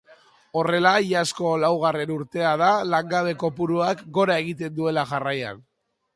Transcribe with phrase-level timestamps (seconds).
[0.61, 5.65] Horrela, iazkoa laugarren urtea da langabe kopuruak gora egiten duela jarraian.